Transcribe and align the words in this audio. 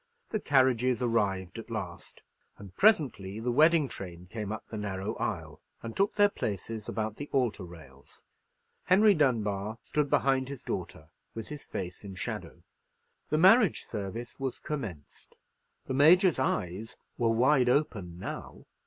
The 0.31 0.39
carriages 0.39 1.03
arrived 1.03 1.59
at 1.59 1.69
last; 1.69 2.23
and 2.57 2.75
presently 2.75 3.39
the 3.39 3.51
wedding 3.51 3.87
train 3.87 4.25
came 4.31 4.51
up 4.51 4.65
the 4.65 4.75
narrow 4.79 5.13
aisle, 5.17 5.61
and 5.83 5.95
took 5.95 6.15
their 6.15 6.27
places 6.27 6.89
about 6.89 7.17
the 7.17 7.29
altar 7.31 7.63
rails. 7.63 8.23
Henry 8.85 9.13
Dunbar 9.13 9.77
stood 9.83 10.09
behind 10.09 10.49
his 10.49 10.63
daughter, 10.63 11.09
with 11.35 11.49
his 11.49 11.65
face 11.65 12.03
in 12.03 12.15
shadow. 12.15 12.63
The 13.29 13.37
marriage 13.37 13.85
service 13.85 14.39
was 14.39 14.57
commenced. 14.57 15.37
The 15.85 15.93
Major's 15.93 16.39
eyes 16.39 16.97
were 17.19 17.29
wide 17.29 17.69
open 17.69 18.17
now. 18.17 18.65